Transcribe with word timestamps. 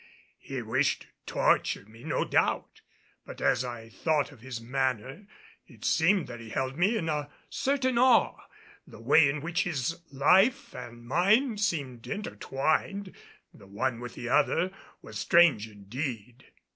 He 0.39 0.59
wished 0.63 1.01
to 1.01 1.07
torture 1.27 1.85
me, 1.85 2.03
no 2.03 2.25
doubt; 2.25 2.81
but 3.23 3.39
as 3.39 3.63
I 3.63 3.87
thought 3.89 4.31
of 4.31 4.41
his 4.41 4.59
manner, 4.59 5.27
it 5.67 5.85
seemed 5.85 6.25
that 6.25 6.39
he 6.39 6.49
held 6.49 6.75
me 6.75 6.97
in 6.97 7.07
a 7.07 7.29
certain 7.51 7.99
awe. 7.99 8.35
The 8.87 8.99
way 8.99 9.29
in 9.29 9.41
which 9.41 9.61
his 9.61 10.01
life 10.11 10.73
and 10.73 11.05
mine 11.05 11.59
seemed 11.59 12.07
intertwined, 12.07 13.15
the 13.53 13.67
one 13.67 13.99
with 13.99 14.15
the 14.15 14.27
other, 14.29 14.71
was 15.03 15.19
strange 15.19 15.67
indeed. 15.67 16.45